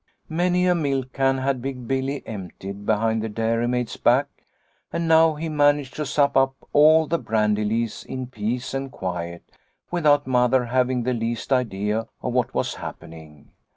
Many 0.29 0.65
a 0.65 0.73
milk 0.73 1.13
can 1.13 1.37
had 1.37 1.61
Big 1.61 1.87
Billy 1.87 2.23
emptied 2.25 2.87
behind 2.87 3.21
the 3.21 3.29
dairymaid's 3.29 3.97
back, 3.97 4.25
and 4.91 5.07
now 5.07 5.35
he 5.35 5.47
managed 5.47 5.93
to 5.97 6.07
sup 6.07 6.35
up 6.35 6.55
all 6.73 7.05
the 7.05 7.19
brandy 7.19 7.63
lees 7.63 8.03
in 8.05 8.25
peace 8.25 8.73
and 8.73 8.91
quiet 8.91 9.43
without 9.91 10.25
Mother 10.25 10.65
having 10.65 11.03
the 11.03 11.13
least 11.13 11.53
idea 11.53 12.07
of 12.23 12.33
what 12.33 12.51
was 12.51 12.73
happening. 12.81 13.51